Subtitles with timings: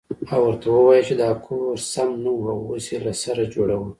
[0.31, 3.89] او ورته ووايې چې دا کور سم نه و اوس يې له سره جوړوه.